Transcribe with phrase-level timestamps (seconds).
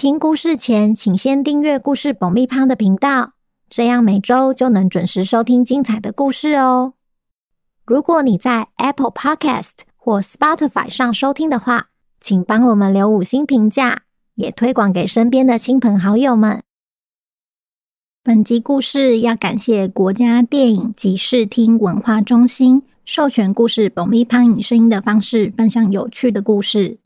[0.00, 3.34] 听故事前，请先订阅“故事爆米花”的频道，
[3.68, 6.94] 这样每周就能准时收听精彩的故事哦。
[7.84, 14.04] 如果你在 Apple Podcast 或 Spotify 上收听的话，请帮我们留五星评价，
[14.36, 16.62] 也推广给身边的亲朋好友们。
[18.24, 26.96] 本集故事要感谢国家电影及视听文化中心授权“故事爆米花”以声音的方式分享有趣的故事。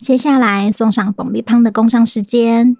[0.00, 2.76] 接下来送上爆米花的工商时间。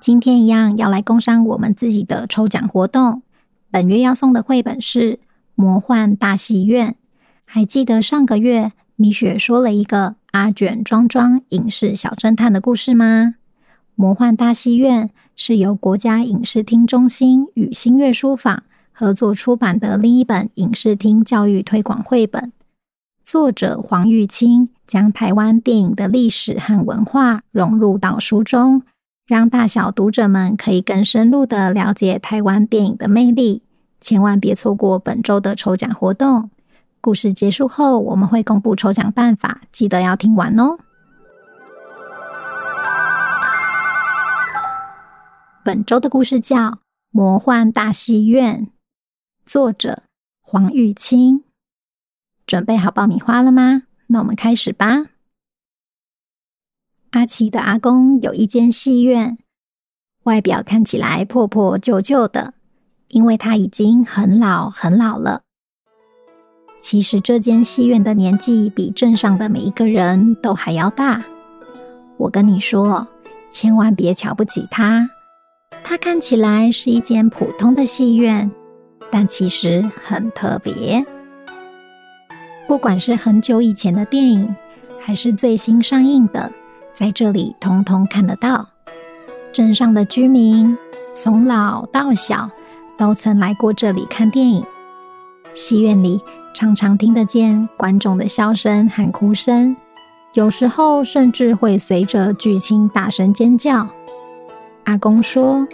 [0.00, 3.22] 今天一样要来工商我们自己的抽奖活动。
[3.70, 5.14] 本月要送的绘本是
[5.56, 6.92] 《魔幻大戏院》。
[7.44, 13.34] 还记得上个月米雪说了一个阿卷庄庄影视小侦探的故事吗？
[13.96, 18.62] 《魔幻大戏院》是由国家影视厅中心与新月书坊。
[18.98, 22.50] 合作出版的另一本影视厅教育推广绘本，
[23.22, 28.84] 作者黄玉清将台湾电影的历史和文化融入到书中，
[29.26, 33.62] 让大小读者们可以更深入的了解台湾电影的魅力。
[34.00, 36.48] 千万别错过本周的抽奖活动！
[37.02, 40.78] 故事结束后，我们会公布抽奖办法，记得要听完哦。
[45.62, 46.56] 本周的故事叫
[47.10, 48.66] 《魔幻大戏院》。
[49.46, 50.02] 作者
[50.40, 51.44] 黄玉清，
[52.46, 53.84] 准备好爆米花了吗？
[54.08, 55.06] 那我们开始吧。
[57.10, 59.38] 阿奇的阿公有一间戏院，
[60.24, 62.54] 外表看起来破破旧旧的，
[63.10, 65.42] 因为他已经很老很老了。
[66.80, 71.24] 其实这间戏院的年纪比镇上的每一个人都还要大。
[72.16, 73.06] 我跟你说，
[73.52, 75.08] 千万别瞧不起他，
[75.84, 78.50] 他看起来是一间普通的戏院。
[79.10, 81.04] 但其实很特别，
[82.66, 84.54] 不管是很久以前的电影，
[85.00, 86.52] 还是最新上映的，
[86.92, 88.68] 在这里通通看得到。
[89.52, 90.76] 镇上的居民
[91.14, 92.50] 从老到小
[92.98, 94.64] 都曾来过这里看电影。
[95.54, 96.20] 戏院里
[96.52, 99.76] 常常听得见观众的笑声和哭声，
[100.34, 103.88] 有时候甚至会随着剧情大声尖叫。
[104.84, 105.66] 阿公说。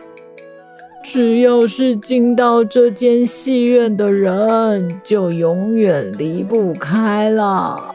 [1.02, 7.94] 只要是进到这间戏院的人，就永远离不开了。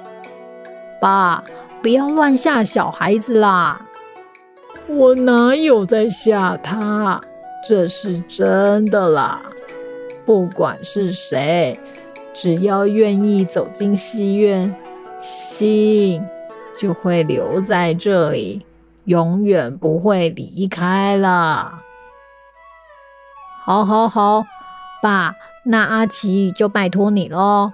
[0.99, 1.43] 爸，
[1.81, 3.81] 不要乱吓小孩子啦！
[4.89, 7.21] 我哪有在吓他？
[7.67, 9.41] 这是真的啦！
[10.25, 11.77] 不管是谁，
[12.33, 14.75] 只要愿意走进戏院，
[15.21, 16.21] 心
[16.77, 18.65] 就会留在这里，
[19.05, 21.81] 永远不会离开了。
[23.67, 24.45] 好，好，好，
[25.03, 25.35] 爸，
[25.65, 27.73] 那阿奇就拜托你喽。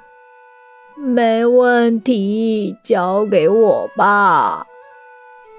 [0.98, 4.66] 没问题，交给我吧。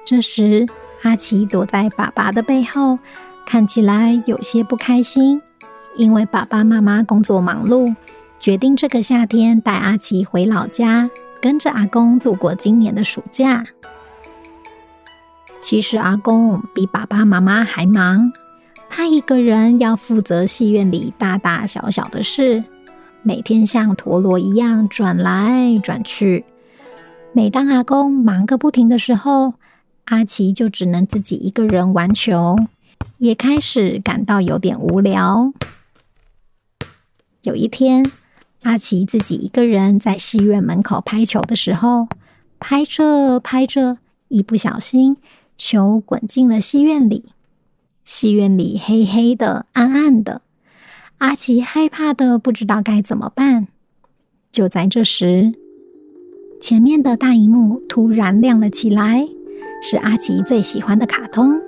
[0.05, 0.67] 这时，
[1.05, 2.99] 阿奇躲在爸爸的背后，
[3.47, 5.41] 看起来有些不开心，
[5.95, 7.95] 因为爸爸妈妈工作忙碌，
[8.41, 11.09] 决定这个夏天带阿奇回老家，
[11.41, 13.63] 跟着阿公度过今年的暑假。
[15.61, 18.33] 其实，阿公比爸爸妈妈还忙。
[18.97, 22.63] 他一个人要负责戏院里大大小小的事，
[23.25, 26.45] 每天像陀螺一样转来转去。
[27.33, 29.55] 每当阿公忙个不停的时候，
[30.05, 32.55] 阿奇就只能自己一个人玩球，
[33.19, 35.53] 也开始感到有点无聊。
[37.43, 38.09] 有一天，
[38.63, 42.07] 阿奇自己一个人在戏院门口拍球的时候，
[42.61, 43.99] 拍着拍着，
[44.29, 45.17] 一不小心，
[45.57, 47.34] 球滚进了戏院里。
[48.05, 50.43] 戏院里黑黑的、暗暗的，
[51.19, 53.69] 阿奇害怕的不知道该怎么办。
[54.53, 55.55] 就在这时，
[56.61, 59.27] 前面的大荧幕突然亮了起来，
[59.83, 61.61] 是阿奇最喜欢的卡通。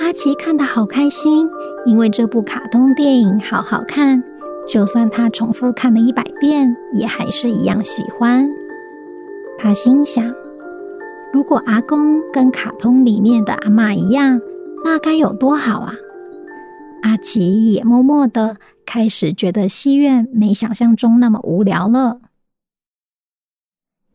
[0.00, 1.46] 阿奇看得好开心，
[1.84, 4.22] 因为这部卡通电影好好看，
[4.66, 8.50] 就算他重复看了一百遍，也还是一样喜欢。
[9.58, 10.34] 他心想：
[11.34, 14.40] 如果阿公跟卡通里面的阿嬷一样，
[14.82, 15.94] 那该有多好啊！
[17.02, 22.20] 阿奇也默默的开始觉得戏院没想象中那么无聊了。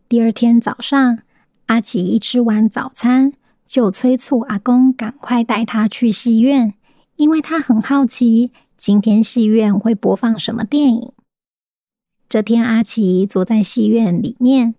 [0.08, 1.20] 第二天早上，
[1.68, 3.34] 阿奇一吃完早餐，
[3.66, 6.74] 就催促阿公赶快带他去戏院，
[7.16, 11.12] 因为他很好奇今天戏院会播放什么电影。
[12.28, 14.76] 这天，阿奇坐在戏院里面，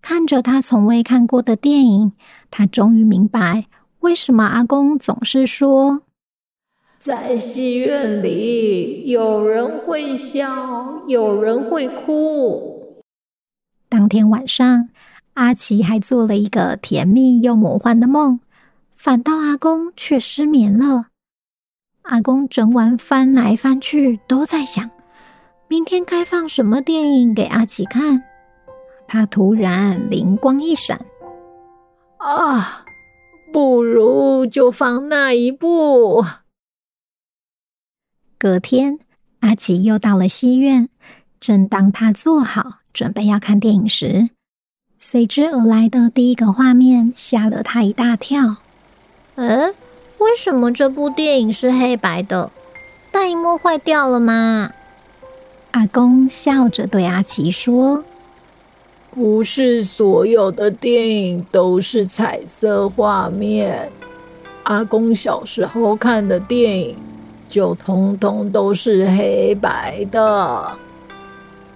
[0.00, 2.12] 看着他从未看过的电影，
[2.50, 3.66] 他终于明白
[4.04, 6.02] 为什么阿公总是说，
[6.98, 13.02] 在戏院里有人会笑，有人会哭。
[13.88, 14.90] 当天晚上，
[15.32, 18.40] 阿奇还做了一个甜蜜又魔幻的梦，
[18.94, 21.06] 反倒阿公却失眠了。
[22.02, 24.90] 阿公整晚翻来翻去，都在想。
[25.66, 28.22] 明天该放什么电影给阿奇看？
[29.08, 31.00] 他突然灵光一闪，
[32.18, 32.83] 啊，
[33.54, 36.24] 不如就放那一部。
[38.36, 38.98] 隔天，
[39.38, 40.88] 阿奇又到了戏院。
[41.38, 44.30] 正当他坐好准备要看电影时，
[44.98, 48.56] 随之而来的第一个画面吓了他一大跳。
[49.36, 49.68] 呃，
[50.18, 52.50] 为什么这部电影是黑白的？
[53.12, 54.72] 大萤幕坏掉了吗？
[55.70, 58.02] 阿公笑着对阿奇说
[59.14, 63.88] ：“不是所有的电影都是彩色画面。
[64.64, 66.96] 阿公小时候看的电影
[67.48, 70.76] 就通通都是黑白的。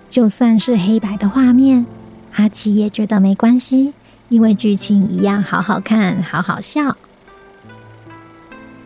[0.09, 1.87] 就算是黑白的画面，
[2.35, 3.95] 阿奇也觉得没关系，
[4.29, 6.97] 因为剧情一样好好看，好好笑。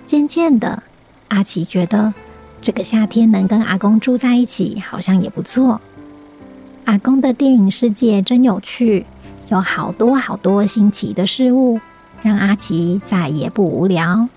[0.05, 0.83] 渐渐的，
[1.29, 2.13] 阿奇觉得。”
[2.61, 5.81] 这个夏天能跟阿公住在一起，好像也不错。
[6.93, 9.07] 阿公的电影世界真有趣，
[9.49, 11.81] 有好多好多新奇的事物，
[12.21, 14.29] 让阿奇再也不无聊。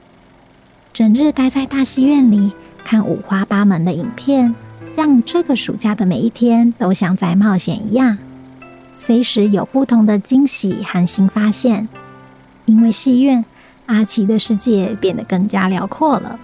[0.93, 2.53] 整日待在大戏院里
[2.85, 4.55] 看五花八门的影片，
[4.95, 8.17] 让这个暑假的每一天都像在冒险一样，
[8.93, 11.89] 随时有不同的惊喜和新发现。
[12.63, 13.43] 因为戏院，
[13.87, 16.39] 阿奇的世界变得更加辽阔了。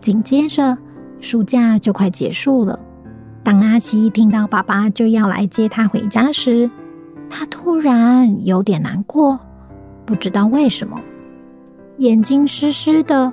[0.00, 0.78] 紧接着，
[1.20, 2.78] 暑假就快结束了。
[3.46, 6.68] 当阿奇听到爸爸就要来接他回家时，
[7.30, 9.38] 他突然有点难过，
[10.04, 10.98] 不知道为什么，
[11.98, 13.32] 眼睛湿湿的，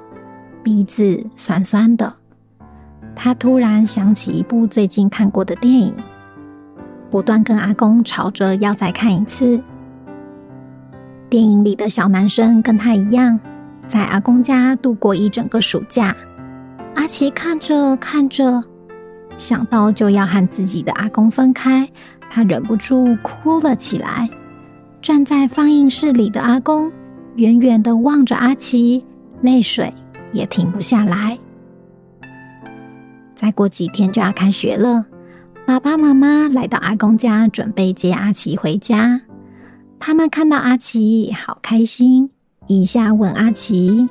[0.62, 2.14] 鼻子酸酸的。
[3.16, 5.92] 他突然想起一部最近看过的电影，
[7.10, 9.60] 不断跟阿公吵着要再看一次。
[11.28, 13.40] 电影里的小男生跟他一样，
[13.88, 16.16] 在阿公家度过一整个暑假。
[16.94, 18.64] 阿奇看着看着，
[19.38, 21.88] 想到就要和自己的阿公分开，
[22.30, 24.30] 他忍不住哭了起来。
[25.02, 26.92] 站在放映室里的阿公
[27.36, 29.04] 远远地望着阿奇，
[29.42, 29.94] 泪水
[30.32, 31.38] 也停不下来。
[33.36, 35.06] 再过几天就要开学了，
[35.66, 39.22] 爸爸妈妈来到阿公家，准备接阿奇回家。
[40.00, 42.30] 他们看到阿奇，好开心，
[42.68, 44.08] 一下问阿奇：“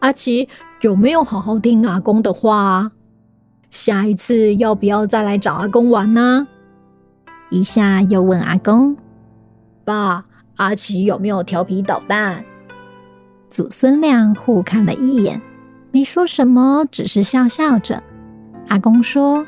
[0.00, 0.48] 阿奇。”
[0.80, 2.92] 有没有好好听阿公的话？
[3.70, 6.46] 下一次要不要再来找阿公玩呢？
[7.50, 8.96] 一下又问阿公
[9.84, 10.24] ：“爸，
[10.56, 12.44] 阿奇有没有调皮捣蛋？”
[13.48, 15.40] 祖孙俩互看了一眼，
[15.90, 18.02] 没说什么，只是笑笑着。
[18.68, 19.46] 阿公说：“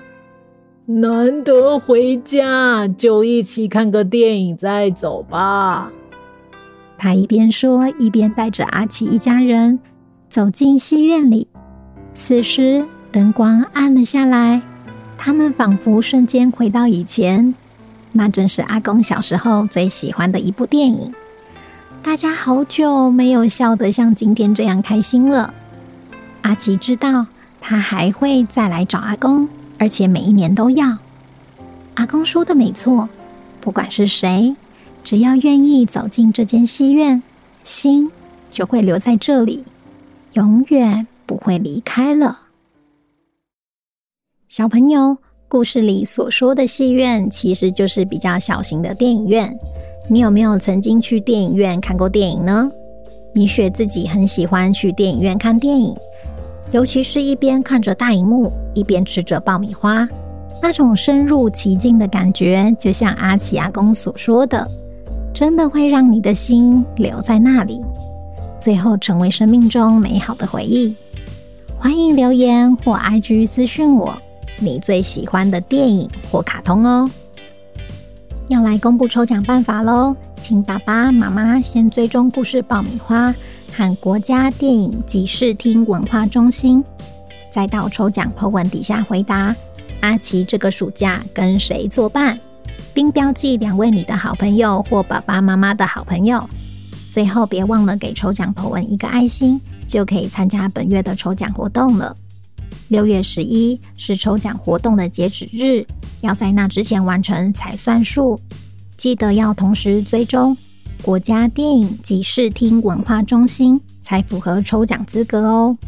[0.87, 5.91] 难得回家，就一起看个电影再走吧。”
[6.97, 9.79] 他一边说，一边带着阿奇一家人。
[10.29, 11.49] 走进戏院里，
[12.15, 14.62] 此时灯光暗了下来，
[15.19, 17.55] 他们仿佛瞬间回到以前。
[18.12, 21.12] 那正是阿公小时候最喜欢的一部电影。
[22.02, 25.52] 大家好久没有笑得像今天这样开心了。
[26.43, 27.26] 阿奇知道，
[27.61, 29.49] 他还会再来找阿公，
[29.79, 30.97] 而且每一年都要。
[31.95, 33.09] 阿公说的没错，
[33.61, 34.55] 不管是谁，
[35.02, 37.23] 只要愿意走进这间戏院，
[37.64, 38.11] 心
[38.50, 39.64] 就会留在这里。
[40.35, 42.38] 永远不会离开了。
[44.50, 45.16] 小朋友，
[45.47, 49.57] 故事里所说的戏院，其实就是比较小型的电影院。
[50.09, 52.69] 你有没有曾经去电影院看过电影呢？
[53.33, 55.95] 米雪自己很喜欢去电影院看电影，
[56.73, 60.09] 尤其是一边看着大荧幕，一边吃着爆米花，
[60.61, 64.66] 那种深入其境的感觉，就像阿奇阿公所说的，
[65.33, 67.80] 真的会让你的心留在那里。
[68.59, 70.92] 最后成为生命中美好的回忆。
[71.78, 74.12] 欢迎留言或 IG 私讯我
[74.61, 77.11] 你最喜欢的电影或卡通哦。
[78.49, 83.35] 要来公布抽奖办法喽，请爸爸妈妈先追踪故事爆米花
[83.73, 86.85] 和国家电影及视听文化中心，
[87.52, 89.55] 再到抽奖 po 文底下回答
[90.00, 92.38] 阿奇这个暑假跟谁作伴，
[92.93, 96.43] 并标记两位你的好朋友或爸爸妈妈的好朋友。
[97.12, 102.17] 最后别忘了给抽奖 po 文一个爱心，就可以参加本月的抽奖活动了。
[102.90, 105.87] 六月十一是抽奖活动的截止日，
[106.23, 108.38] 要在那之前完成才算数。
[108.97, 110.56] 记得要同时追踪
[111.00, 115.78] 国家电影及视听文化中心，才符合抽奖资格哦。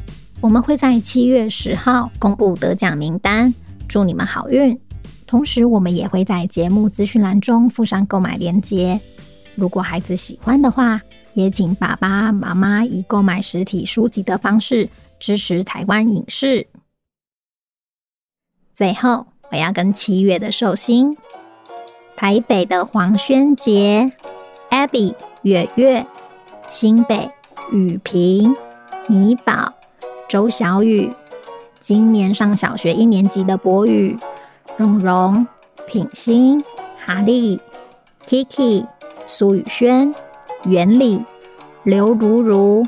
[0.40, 3.52] 我们会在七月十号公布得奖名单，
[3.88, 4.78] 祝你们好运。
[5.26, 9.00] 同时，我们也会在节目资讯栏中附上购买链接。
[9.56, 11.00] 如果孩子喜欢的话，
[11.34, 16.64] 也请爸爸妈妈以购买实体书籍的方式支持台湾影视。
[18.72, 21.16] 最后，我要跟七月的寿星：
[22.16, 24.12] 台北的黄轩杰、
[24.70, 26.06] Abby、月月、
[26.70, 27.30] 新北
[27.70, 28.56] 雨萍、
[29.08, 29.74] 米宝、
[30.26, 31.12] 周小雨，
[31.80, 34.18] 今年上小学一年级的博宇。
[34.78, 35.46] 蓉蓉、
[35.86, 36.64] 品心、
[37.04, 37.60] 哈利、
[38.26, 38.86] Kiki、
[39.26, 40.14] 苏雨轩、
[40.64, 41.22] 袁理、
[41.82, 42.86] 刘如如、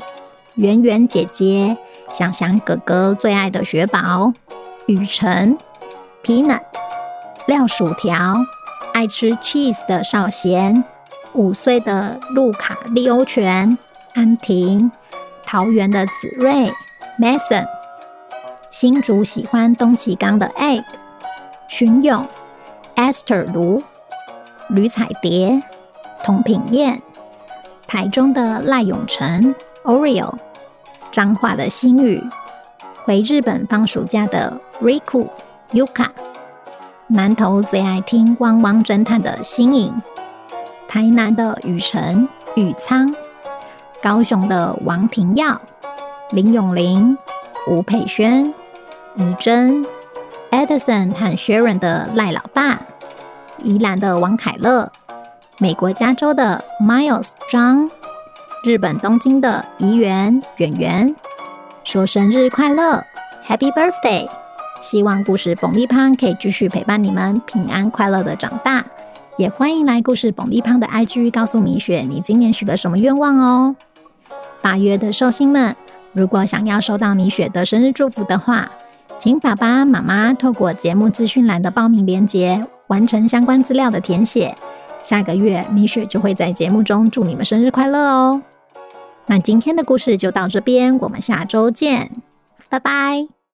[0.55, 1.77] 圆圆姐姐、
[2.11, 4.33] 想想哥哥最爱的雪宝、
[4.87, 5.59] 雨辰、
[6.25, 6.63] Peanut、
[7.45, 8.35] 廖薯条、
[8.95, 10.83] 爱吃 cheese 的少贤、
[11.33, 13.77] 五岁的路卡利欧泉、
[14.15, 14.91] 安婷、
[15.45, 16.73] 桃园的子睿、
[17.19, 17.67] Mason、
[18.71, 20.83] 新竹喜欢东奇刚的 Egg。
[21.67, 22.27] 荀勇、
[22.95, 23.83] Esther 卢、
[24.69, 25.61] 吕彩蝶、
[26.23, 27.03] 童品燕、
[27.85, 29.53] 台中的赖永成、
[29.83, 30.33] Oreo、
[31.11, 32.23] 彰化的新宇、
[33.03, 35.27] 回日本放暑假的 Riku、
[35.75, 36.05] Yuka、
[37.07, 39.93] 南投最爱听汪汪侦探的新颖、
[40.87, 43.13] 台南的雨辰、宇仓、
[44.01, 45.59] 高雄的王庭耀、
[46.31, 47.17] 林永玲、
[47.67, 48.53] 吴佩轩、
[49.15, 49.85] 怡珍。
[50.49, 52.79] Edison 和 Sharon 的赖老爸，
[53.61, 54.89] 宜兰的王凯乐，
[55.57, 57.91] 美国加州的 Miles 张，
[58.63, 61.15] 日本东京的怡园圆圆，
[61.83, 63.03] 说生日快乐
[63.45, 64.29] ，Happy Birthday！
[64.85, 68.85] 希望故事爆米花可以继续陪伴你们平安快乐的长大，
[69.35, 73.75] 也欢迎来故事爆米花的 IG 告诉米雪你今年许了什么愿望哦。
[74.61, 75.75] 八月的寿星们，
[76.13, 78.69] 如果想要收到米雪的生日祝福的话，
[79.17, 84.55] 请爸爸妈妈透过节目资讯栏的报名链接完成相关资料的填写。
[85.01, 88.43] 下个月米雪就会在节目中祝你们生日快乐哦。
[89.25, 92.11] 那今天的故事就到这边，我们下周见，
[92.69, 93.34] 拜拜。